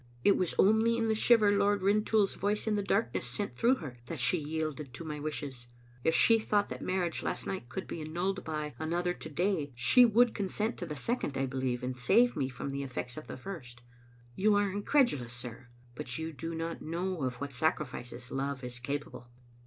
It 0.23 0.35
was 0.35 0.55
only 0.57 0.97
in 0.97 1.09
the 1.09 1.13
shiver 1.13 1.51
Lord 1.51 1.83
Rintoul's 1.83 2.33
voice 2.33 2.65
in 2.65 2.73
the 2.75 2.81
darkness 2.81 3.23
sent 3.27 3.55
through 3.55 3.75
her 3.75 3.99
that 4.07 4.19
she 4.19 4.39
yielded 4.39 4.95
to 4.95 5.03
my 5.03 5.19
wishes. 5.19 5.67
If 6.03 6.15
she 6.15 6.39
thought 6.39 6.69
that 6.69 6.81
marriage 6.81 7.21
last 7.21 7.45
night 7.45 7.69
could 7.69 7.85
be 7.85 8.01
annulled 8.01 8.43
by 8.43 8.73
another 8.79 9.13
to 9.13 9.29
day, 9.29 9.71
she 9.75 10.03
would 10.03 10.33
consent 10.33 10.79
to 10.79 10.87
the 10.87 10.95
second, 10.95 11.37
I 11.37 11.45
believe, 11.45 11.81
to 11.81 11.93
save 11.93 12.35
me 12.35 12.49
from 12.49 12.71
the 12.71 12.81
effects 12.81 13.15
of 13.15 13.27
the 13.27 13.37
first. 13.37 13.83
You 14.35 14.55
are 14.55 14.71
incredulous, 14.71 15.33
sir; 15.33 15.67
but 15.93 16.07
yqu 16.07 16.35
do 16.35 16.55
not 16.55 16.81
know 16.81 17.21
of 17.21 17.35
what 17.35 17.53
sacrifices 17.53 18.31
love 18.31 18.63
is 18.63 18.79
capable." 18.79 19.27